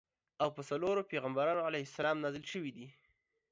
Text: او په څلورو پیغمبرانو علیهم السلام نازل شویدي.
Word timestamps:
او 0.41 0.49
په 0.55 0.61
څلورو 0.69 1.07
پیغمبرانو 1.11 1.65
علیهم 1.67 1.87
السلام 1.89 2.17
نازل 2.23 2.43
شویدي. 2.51 2.87